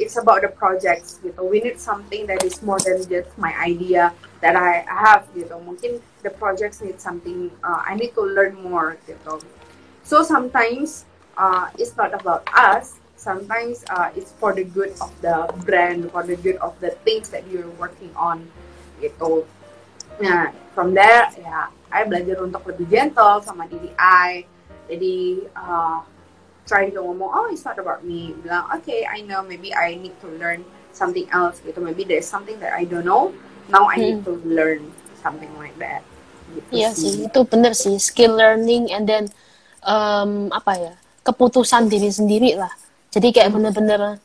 [0.01, 1.45] it's about the projects gitu.
[1.45, 5.61] We need something that is more than just my idea that I have gitu.
[5.61, 9.45] Mungkin the projects need something uh, I need to learn more gitu.
[10.09, 11.05] So sometimes
[11.37, 12.97] uh, it's not about us.
[13.19, 17.29] Sometimes uh, it's for the good of the brand for the good of the things
[17.29, 18.49] that you're working on
[19.05, 19.45] gitu.
[20.17, 24.47] Nah from there ya I belajar untuk lebih gentle sama diri I
[24.89, 26.03] jadi uh,
[26.65, 28.35] try to ngomong oh it's not about me.
[28.43, 30.65] Bilang okay I know maybe I need to learn
[30.97, 31.79] something else gitu.
[31.79, 33.31] Maybe there's something that I don't know.
[33.69, 34.89] Now I need to learn
[35.21, 36.01] something like that.
[36.49, 38.01] Gitu Iya sih, itu bener sih.
[38.01, 39.25] Skill learning and then
[39.85, 42.73] um, apa ya keputusan diri sendiri lah.
[43.13, 44.21] Jadi kayak bener-bener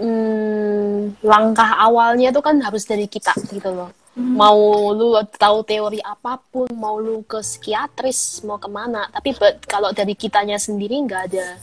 [0.00, 3.92] hmm, langkah awalnya itu kan harus dari kita gitu loh.
[4.12, 9.64] Mau lu tahu teori apa pun, mau lu ke psikiatris, mau ke mana, tapi but,
[9.64, 11.56] kalau dari kitanya sendiri nggak ada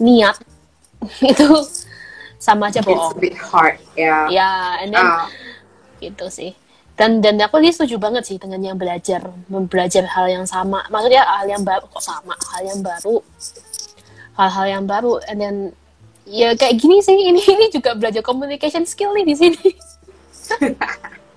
[0.00, 0.40] niat
[1.30, 1.48] itu
[2.40, 3.12] sama aja it's bohong.
[3.12, 4.30] a bit hard ya.
[4.32, 5.28] Ya, and then Ah,
[6.00, 6.56] gitu sih.
[6.98, 10.82] Dan dan aku sih setuju banget sih dengan yang belajar belajar hal yang sama.
[10.88, 12.34] Maksudnya hal yang baru kok sama?
[12.54, 13.22] Hal yang baru.
[14.34, 15.20] Hal-hal yang baru.
[15.30, 15.56] And then
[16.26, 17.14] ya kayak gini sih.
[17.14, 19.62] Ini ini juga belajar communication skill nih di sini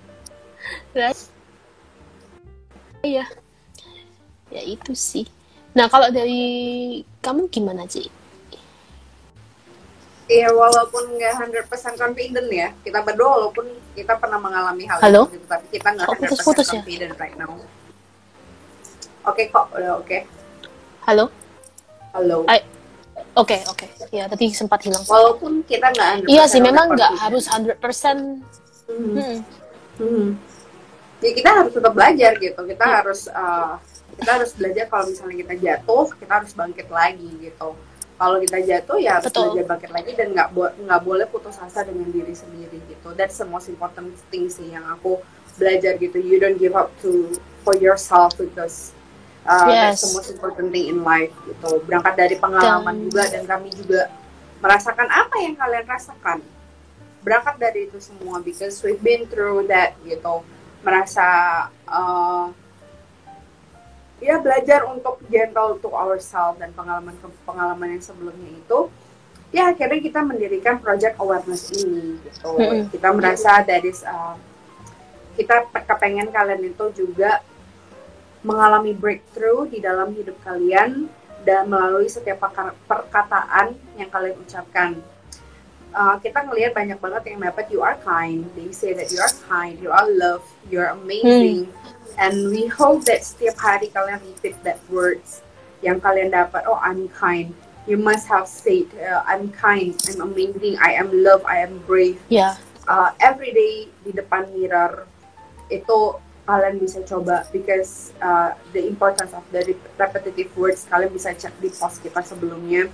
[3.02, 3.24] iya
[4.52, 5.24] ya itu sih
[5.72, 8.08] nah kalau dari kamu gimana sih
[10.30, 15.28] Iya, walaupun nggak 100% confident ya, kita berdua walaupun kita pernah mengalami hal Halo?
[15.28, 16.80] itu, tapi kita nggak Kok 100% putus-putus ya?
[16.80, 17.52] confident right now.
[19.28, 20.24] Oke kok, udah oke.
[21.04, 21.28] halo
[22.16, 22.48] Halo.
[22.48, 22.64] Ay-
[23.34, 27.44] oke oke ya tadi sempat hilang Walaupun kita nggak 100% iya sih memang nggak harus
[27.50, 28.40] 100%
[28.88, 29.12] Hmm.
[29.18, 29.38] hmm.
[29.98, 30.28] Hmm.
[31.22, 32.60] Ya kita harus tetap belajar gitu.
[32.60, 32.96] Kita Hmm.
[32.98, 33.78] harus uh,
[34.12, 37.68] kita harus belajar kalau misalnya kita jatuh, kita harus bangkit lagi gitu.
[38.12, 39.42] Kalau kita jatuh ya harus Betul.
[39.48, 43.08] belajar bangkit lagi dan nggak bo- nggak boleh putus asa dengan diri sendiri gitu.
[43.14, 45.18] That's the most important thing sih yang aku
[45.56, 46.18] belajar gitu.
[46.18, 48.90] You don't give up to for yourself because
[49.42, 50.14] uh, that's the Yes.
[50.14, 51.82] most important thing in life gitu.
[51.82, 54.10] Berangkat dari pengalaman Dan- juga dan kami juga
[54.58, 56.38] merasakan apa yang kalian rasakan
[57.22, 60.42] berangkat dari itu semua because we've been through that gitu
[60.82, 61.26] merasa
[61.86, 62.50] uh,
[64.22, 68.90] ya belajar untuk gentle to ourselves dan pengalaman pengalaman yang sebelumnya itu
[69.50, 72.86] ya akhirnya kita mendirikan project awareness ini gitu Mm-mm.
[72.94, 74.38] kita merasa that is uh,
[75.34, 77.42] kita pe- kepengen kalian itu juga
[78.42, 81.06] mengalami breakthrough di dalam hidup kalian
[81.42, 84.98] dan melalui setiap perka- perkataan yang kalian ucapkan
[85.94, 88.44] uh, kita ngelihat banyak banget yang dapat you are kind.
[88.56, 91.68] They say that you are kind you are love you are amazing.
[92.20, 95.40] And we hope that setiap hari kalian repeat that words
[95.80, 97.52] yang kalian dapat oh I'm kind.
[97.88, 102.20] You must have said uh, I'm kind I'm amazing I am love I am brave.
[102.28, 102.56] Ya.
[102.84, 105.06] Uh, every day di depan mirror
[105.70, 111.30] itu kalian bisa coba because uh, the importance of the rep- repetitive words kalian bisa
[111.38, 112.90] cek di post kita sebelumnya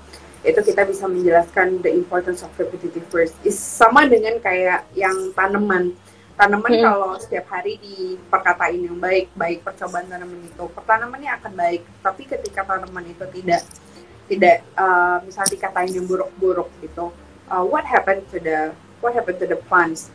[0.46, 3.34] itu kita bisa menjelaskan the importance of repetitive words.
[3.42, 5.94] Is sama dengan kayak yang tanaman.
[6.38, 6.84] Tanaman Hmm.
[6.86, 11.82] kalau setiap hari diperkatain yang baik baik percobaan tanaman itu tanamannya akan baik.
[11.98, 13.66] Tapi ketika tanaman itu tidak
[14.30, 17.10] tidak uh, misalnya dikatain yang buruk-buruk gitu
[17.50, 18.70] uh, what happened to the
[19.00, 20.12] what happened to the plants?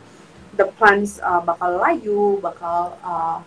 [0.54, 3.42] The plants uh, bakal layu bakal uh,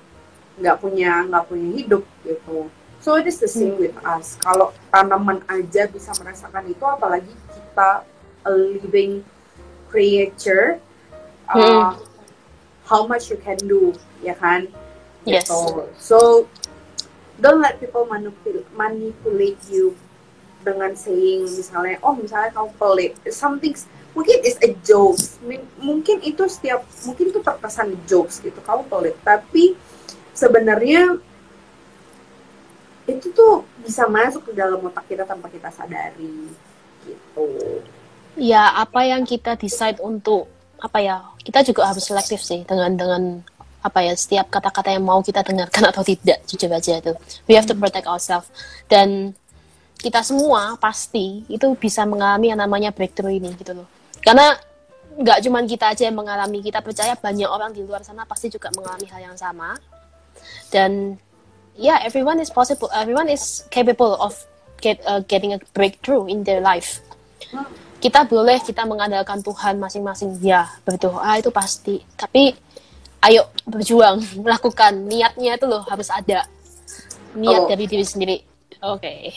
[0.59, 2.67] nggak punya nggak punya hidup gitu
[3.07, 4.35] so it is the same with us.
[4.43, 8.03] Kalau tanaman aja bisa merasakan itu apalagi kita
[8.43, 9.23] a living
[9.87, 10.83] creature
[11.47, 11.95] uh,
[12.83, 14.67] how much you can do ya kan?
[15.23, 15.47] Yes.
[16.03, 16.51] So
[17.39, 19.95] don't let people manipulate manipulate you
[20.67, 23.71] dengan saying misalnya oh misalnya kamu pelit something
[24.11, 29.15] mungkin is a jokes Mi- mungkin itu setiap mungkin itu terkesan jokes gitu kamu pelit
[29.23, 29.79] tapi
[30.35, 31.23] sebenarnya
[33.07, 36.51] itu tuh bisa masuk ke dalam otak kita tanpa kita sadari
[37.07, 37.47] gitu
[38.37, 40.45] Ya, apa yang kita decide untuk
[40.77, 41.25] apa ya?
[41.41, 43.41] Kita juga harus selektif sih dengan dengan
[43.81, 47.17] apa ya setiap kata-kata yang mau kita dengarkan atau tidak jujur aja itu.
[47.49, 48.53] We have to protect ourselves
[48.85, 49.33] dan
[49.97, 53.89] kita semua pasti itu bisa mengalami yang namanya breakthrough ini gitu loh.
[54.21, 54.53] Karena
[55.17, 58.69] nggak cuman kita aja yang mengalami, kita percaya banyak orang di luar sana pasti juga
[58.77, 59.73] mengalami hal yang sama.
[60.69, 61.17] Dan
[61.77, 64.33] yeah, everyone is possible, everyone is capable of
[64.81, 66.99] get, uh, getting a breakthrough in their life.
[67.97, 70.37] Kita boleh kita mengandalkan Tuhan masing-masing.
[70.41, 72.01] Ya berdoa itu pasti.
[72.13, 72.53] Tapi
[73.25, 74.93] ayo berjuang melakukan.
[75.09, 76.45] Niatnya itu loh harus ada.
[77.33, 77.69] Niat Oh.
[77.69, 78.37] dari diri sendiri.
[78.85, 79.33] Oke.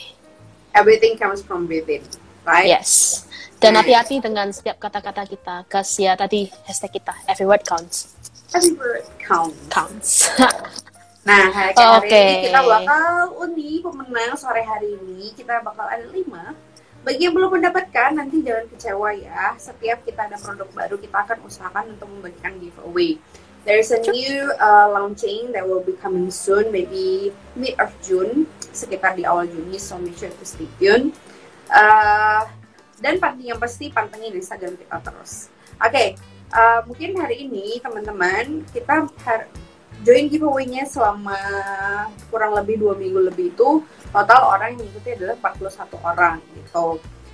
[0.77, 2.05] Everything comes from within
[2.45, 2.69] right?
[2.69, 3.25] Yes.
[3.61, 5.55] Dan hati-hati dengan setiap kata-kata kita.
[5.69, 7.13] Gas ya tadi hashtag kita.
[7.29, 8.13] Every word counts.
[8.53, 9.57] Every word counts.
[9.69, 10.11] Counts
[11.21, 12.09] Nah, hari, Oke.
[12.09, 13.05] ini kita bakal
[13.37, 15.29] undi pemenang sore hari ini.
[15.37, 16.57] Kita bakal ada lima.
[17.01, 19.53] Bagi yang belum mendapatkan, nanti jangan kecewa ya.
[19.57, 23.21] Setiap kita ada produk baru, kita akan usahakan untuk membagikan giveaway.
[23.61, 29.13] There's a new uh, launching that will be coming soon, maybe mid of June, sekitar
[29.13, 31.13] di awal Juni, so make sure to stay tuned.
[31.69, 32.49] Uh,
[32.97, 35.53] dan yang pasti pantengin Instagram kita terus.
[35.77, 36.17] Oke,
[36.53, 39.49] uh, mungkin hari ini teman-teman kita har-
[40.01, 41.37] join giveaway-nya selama
[42.33, 46.87] kurang lebih dua minggu lebih itu total orang yang mengikuti adalah 41 orang gitu.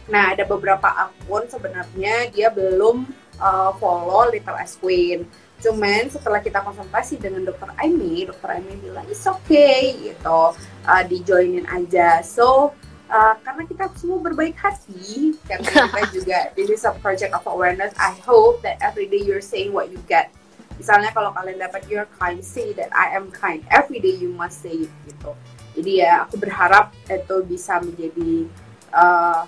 [0.08, 3.08] Nah ada beberapa akun sebenarnya dia belum
[3.40, 5.28] uh, follow Little S Queen.
[5.58, 10.54] Cuman setelah kita konsultasi dengan dokter Aimi, dokter Aimi bilang it's okay gitu,
[10.86, 12.22] uh, dijoinin aja.
[12.22, 12.78] So
[13.10, 17.90] uh, karena kita semua berbaik hati, karena kita juga this is a project of awareness.
[17.98, 20.30] I hope that every day you're saying what you get
[20.78, 24.62] misalnya kalau kalian dapat you're kind say that I am kind every day you must
[24.62, 25.34] say it gitu
[25.78, 28.50] jadi ya aku berharap itu bisa menjadi
[28.94, 29.46] uh,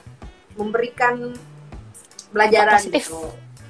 [0.58, 1.34] memberikan
[2.34, 3.10] pelajaran Positif.
[3.10, 3.22] gitu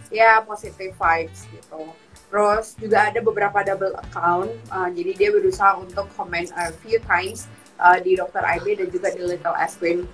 [0.10, 1.82] ya positive vibes gitu
[2.30, 7.46] terus juga ada beberapa double account uh, jadi dia berusaha untuk comment a few times
[7.78, 8.42] uh, di Dr.
[8.42, 10.06] IB dan juga di Little Queen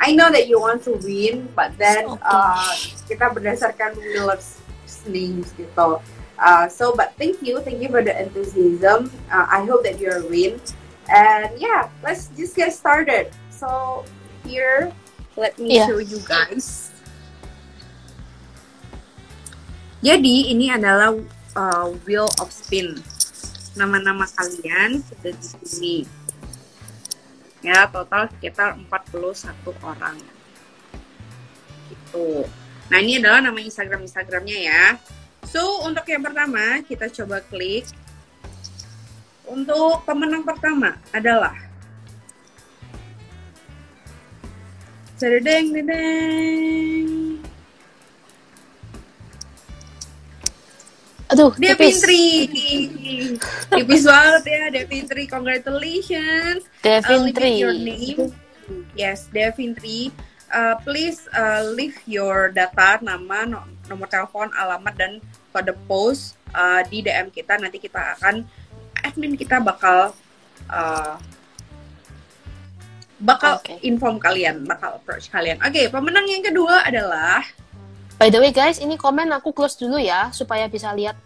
[0.00, 2.24] I know that you want to win but then Okay.
[2.24, 2.72] uh,
[3.10, 4.56] kita berdasarkan winners
[5.06, 6.00] names gitu
[6.40, 9.12] Uh, so, but thank you, thank you for the enthusiasm.
[9.28, 10.56] Uh, I hope that you're a win.
[11.12, 13.28] And yeah, let's just get started.
[13.52, 14.08] So
[14.48, 14.88] here,
[15.36, 15.84] let me Yeah.
[15.84, 16.88] show you guys.
[20.00, 21.12] Jadi ini adalah
[21.52, 22.96] uh, wheel of spin.
[23.76, 25.96] Nama-nama kalian sudah di sini.
[27.60, 30.16] Ya, total sekitar 41 orang.
[31.92, 32.48] Gitu.
[32.88, 34.84] Nah, ini adalah nama Instagram Instagramnya ya.
[35.48, 37.88] So, untuk yang pertama, kita coba klik.
[39.48, 41.56] Untuk pemenang pertama adalah
[45.20, 47.20] Cerdeng, dedeng.
[51.30, 52.26] aduh tipis Devintri.
[53.70, 55.22] Tipis banget ya, Devintri.
[55.30, 56.66] Congratulations.
[56.82, 58.34] Uh, Devin leave Tri your name.
[58.98, 60.10] Yes, Devintri.
[60.50, 65.12] Uh, please uh, leave your data, nama, no- nomor telepon, alamat, dan
[65.50, 67.58] kode post uh, di DM kita.
[67.58, 68.46] Nanti kita akan,
[69.02, 70.14] admin kita bakal
[70.70, 71.18] uh,
[73.20, 73.76] bakal Oke.
[73.84, 75.60] inform kalian, bakal approach kalian.
[75.60, 77.44] Oke, pemenang yang kedua adalah
[78.16, 81.16] by the way guys ini komen aku close dulu ya supaya bisa lihat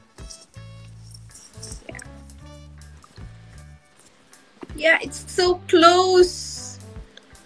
[4.75, 6.83] Yeah, it's so close.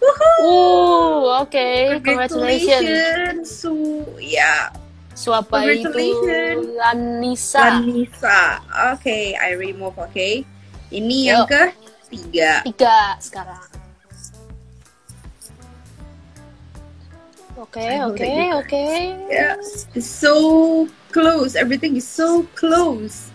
[0.01, 0.49] Woohoo!
[0.49, 2.01] Oh, oke.
[2.01, 2.89] Congratulations.
[2.89, 3.47] Congratulations.
[3.53, 3.77] So,
[4.17, 4.73] yeah.
[5.19, 5.91] Siapa itu?
[5.91, 6.79] Congratulations.
[6.79, 7.63] Lanisa.
[7.83, 8.41] Anissa.
[8.95, 10.31] Oke, I remove, oke.
[10.95, 11.51] Ini yang Yuk.
[11.51, 11.63] ke
[12.15, 12.63] tiga.
[12.63, 13.67] Tiga sekarang.
[17.59, 18.31] Oke, oke,
[18.63, 18.87] oke.
[19.27, 19.59] Yeah.
[19.99, 21.59] It's so close.
[21.59, 23.35] Everything is so close.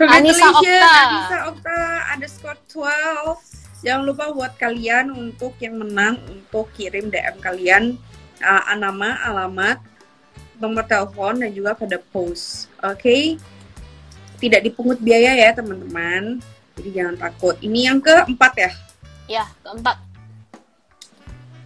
[0.00, 0.96] Anissa Congratulations, Okta.
[1.04, 1.80] Anissa Okta
[2.16, 3.84] underscore 12.
[3.84, 8.00] Jangan lupa buat kalian untuk yang menang untuk kirim DM kalian
[8.40, 9.89] uh, nama, alamat,
[10.60, 12.68] nomor telepon dan juga pada post.
[12.84, 13.40] Oke.
[14.40, 16.40] Tidak dipungut biaya ya, teman-teman.
[16.76, 17.56] Jadi jangan takut.
[17.60, 18.70] Ini yang keempat ya.
[19.28, 19.96] Ya, keempat.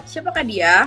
[0.06, 0.86] Siapakah dia?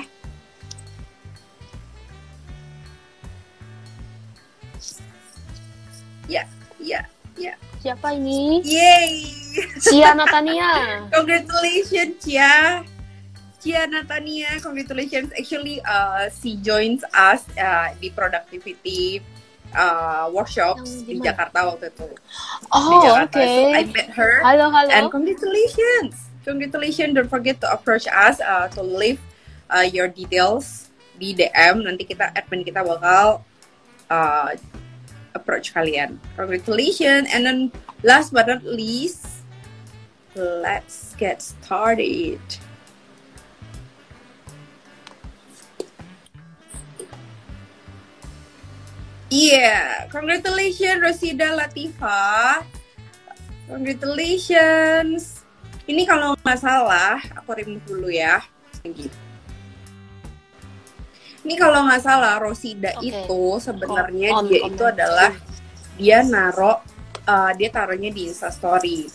[6.28, 6.44] Ya,
[6.80, 7.08] ya,
[7.40, 7.54] ya.
[7.80, 8.60] Siapa ini?
[8.68, 9.32] Yay!
[9.80, 10.72] Cia Natania.
[11.16, 12.84] Congratulations, Cia.
[13.68, 15.28] Cia Natania, congratulations.
[15.36, 19.20] Actually, uh, she joins us uh, di productivity
[19.76, 21.20] uh, workshop Yang di?
[21.20, 22.08] Jakarta waktu itu.
[22.72, 23.36] Oh, oke.
[23.36, 24.40] So I met her.
[24.40, 24.88] Halo, halo.
[24.88, 26.32] And congratulations.
[26.48, 27.12] Congratulations.
[27.12, 29.20] Don't forget to approach us uh, to leave
[29.68, 30.88] uh, your details
[31.20, 31.84] di DM.
[31.84, 33.44] Nanti kita admin kita bakal
[34.08, 34.56] uh,
[35.36, 36.24] approach kalian.
[36.40, 37.28] Congratulations.
[37.36, 37.60] And then
[38.00, 39.44] last but not least,
[40.40, 42.40] let's get started.
[49.28, 52.64] Yeah, congratulations Rosida Latifa.
[53.68, 55.44] Congratulations.
[55.88, 58.40] Ini kalau nggak salah, aku remove dulu ya.
[61.44, 63.12] Ini kalau nggak salah Rosida Oke.
[63.12, 65.32] itu sebenarnya On- dia on itu adalah
[66.00, 66.84] dia naro
[67.28, 69.08] uh, dia taruhnya di Insta Story.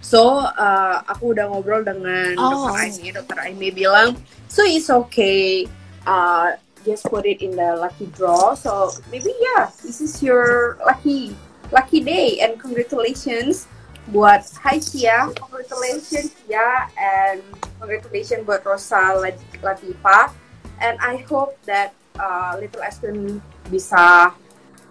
[0.00, 2.72] So uh, aku udah ngobrol dengan Oh.
[2.72, 4.16] Dokter Aimi, Dokter Aimi bilang,
[4.48, 5.68] so it's okay.
[6.08, 8.54] Uh, just put it in the lucky draw.
[8.54, 11.34] So maybe yeah, this is your lucky
[11.72, 12.40] lucky day.
[12.40, 13.66] And congratulations
[14.08, 17.44] buat Hai Cia, congratulations Cia and
[17.76, 20.32] congratulations buat Rosa Lat- Latifa.
[20.78, 24.32] And I hope that uh, Little Aston bisa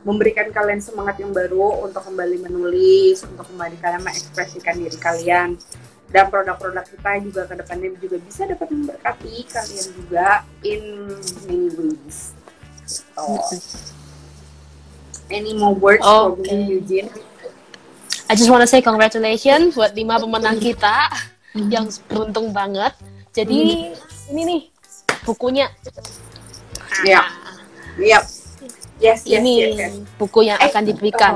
[0.05, 5.59] memberikan kalian semangat yang baru untuk kembali menulis, untuk kembali kalian mengekspresikan diri kalian
[6.07, 10.27] dan produk-produk kita juga ke depannya juga bisa dapat memberkati kalian juga
[10.63, 10.81] in
[11.43, 12.31] many ways.
[12.87, 13.43] So,
[15.27, 16.55] any more words for Okay.
[16.55, 17.11] me, Eugene?
[18.27, 21.11] I just wanna say congratulations buat lima pemenang kita
[21.55, 22.95] yang beruntung banget.
[23.31, 23.91] Jadi
[24.31, 24.61] ini nih
[25.23, 25.67] bukunya.
[27.03, 27.23] Iya.
[27.99, 28.23] Yep.
[28.97, 29.93] Yes, yes, ini yes, yes.
[30.17, 31.33] buku yang Eh, akan diberikan.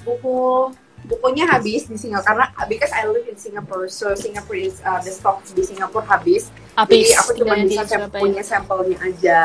[0.00, 0.72] buku
[1.04, 5.08] bukunya habis di Singapura karena because I live in Singapore so Singapore is uh, the
[5.08, 6.48] stock di Singapura habis.
[6.74, 7.06] Habis.
[7.06, 9.40] jadi aku cuma bisa sam- punya sampelnya aja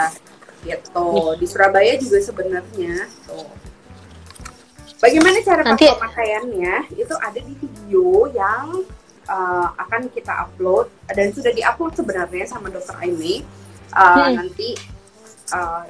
[0.59, 1.07] gitu.
[1.35, 3.47] Di Surabaya juga sebenarnya tuh
[4.97, 6.75] bagaimana cara Nanti- pemakaiannya?
[6.95, 8.83] Itu ada di video yang
[9.25, 13.43] uh, akan kita upload dan sudah diupload sebenarnya sama Dokter Aimi
[13.89, 14.37] Uh, Hmm.
[14.37, 14.77] nanti
[15.49, 15.81] uh,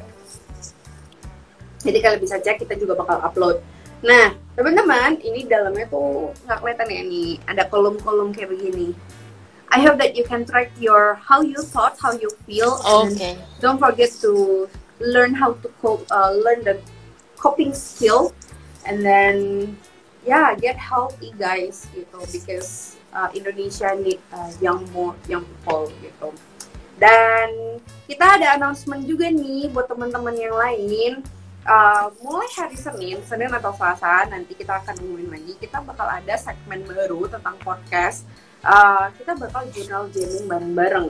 [1.79, 3.59] jadi kalian bisa cek kita juga bakal upload
[3.99, 7.31] Nah, teman-teman, ini dalamnya tuh nggak kelihatan ya nih.
[7.51, 8.95] Ada kolom-kolom kayak begini.
[9.69, 13.37] I hope that you can track your how you thought, how you feel, and Oke.
[13.61, 14.65] don't forget to
[14.97, 16.81] learn how to cope, uh, learn the
[17.37, 18.33] coping skill,
[18.89, 19.35] and then
[20.25, 26.33] yeah, get healthy guys gitu because uh, Indonesia need uh, young more young people gitu.
[26.97, 27.77] Dan
[28.09, 31.11] kita ada announcement juga nih buat teman-teman yang lain.
[31.69, 35.53] Uh, mulai hari Senin, Senin atau Selasa nanti kita akan ngumumin lagi.
[35.53, 38.25] Kita bakal ada segmen baru tentang podcast.
[38.65, 41.07] Uh, kita bakal jurnal jamming bareng-bareng.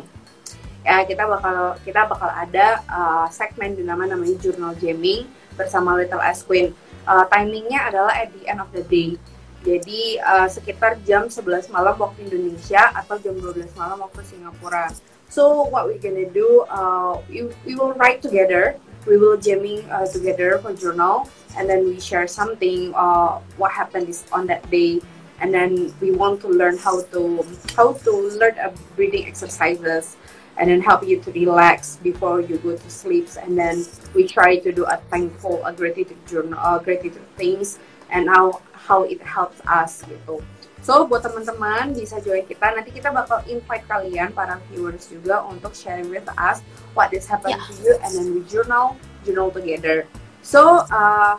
[0.84, 6.44] Ya, kita bakal kita bakal ada uh, segmen dinama namanya jurnal jamming bersama Little S
[6.44, 6.76] Queen.
[7.08, 9.16] Uh, timingnya adalah at the end of the day.
[9.64, 14.92] Jadi uh, sekitar jam 11 malam waktu Indonesia atau jam 12 malam waktu Singapura.
[15.32, 16.68] So what we gonna do?
[16.68, 18.76] Uh, we, we will write together.
[19.08, 22.94] We will jamming uh, together for journal, and then we share something.
[22.96, 25.02] Uh, what happened is on that day,
[25.40, 30.18] and then we want to learn how to how to learn a breathing exercises,
[30.60, 33.30] and then help you to relax before you go to sleep.
[33.42, 37.80] And then we try to do a thankful, a gratitude journal, uh, gratitude things,
[38.12, 40.44] and how how it helps us gitu.
[40.80, 42.72] So buat teman-teman bisa join kita.
[42.72, 46.64] Nanti kita bakal invite kalian para viewers juga untuk sharing with us
[46.96, 47.68] what is happening Yeah.
[47.68, 48.96] to you, and then we journal
[49.28, 50.08] journal together.
[50.42, 51.38] So uh,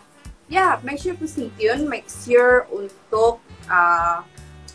[0.52, 1.88] yeah, make sure to stay tuned.
[1.88, 4.22] Make sure untuk uh,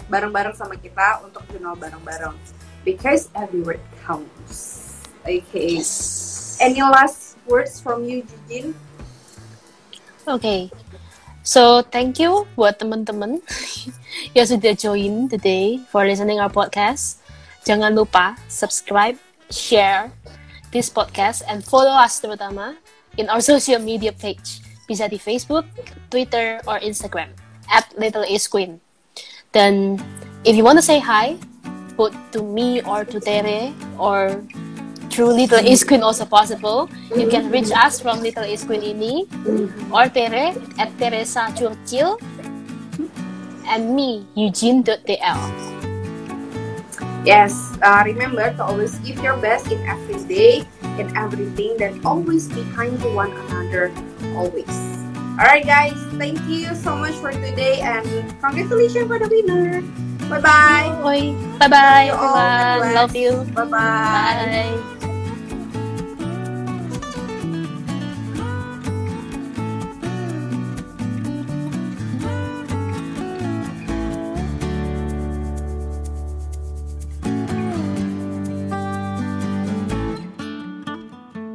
[0.10, 2.36] bareng-bareng sama kita untuk journal bareng-bareng
[2.86, 4.82] because every word counts.
[5.26, 5.82] Okay.
[5.82, 6.58] Yes.
[6.62, 8.78] Any last words from you, Jijin?
[10.30, 10.70] Oke.
[11.46, 13.38] So, thank you buat teman-teman
[14.36, 17.22] yang sudah join today for listening our podcast.
[17.62, 19.14] Jangan lupa subscribe,
[19.54, 20.10] share
[20.74, 22.74] this podcast, and follow us terutama
[23.22, 24.66] in our social media page.
[24.90, 25.70] Bisa di Facebook,
[26.10, 27.30] Twitter, or Instagram
[27.70, 28.82] at Little Ace Queen.
[29.54, 30.02] Then,
[30.50, 31.38] if you want to say hi,
[31.94, 33.70] both to me or to Tere
[34.02, 34.42] or
[35.10, 36.90] through Little Ace Queen also possible.
[37.16, 39.26] You can reach us from Little Ace Queen ini
[39.92, 42.20] or Tere at Teresa Churchill
[43.68, 45.40] and me Eugene.dl.
[47.26, 50.62] Yes, uh, remember to always give your best in every day,
[51.02, 53.90] in everything, then always be kind to one another,
[54.38, 54.70] always.
[55.36, 58.06] Alright, guys, thank you so much for today and
[58.40, 59.82] congratulations for the winner.
[60.30, 61.36] Bye bye.
[61.60, 62.94] Bye bye You all, everyone.
[62.94, 63.32] God Love you.
[63.54, 63.70] Bye bye.
[63.74, 64.92] Bye.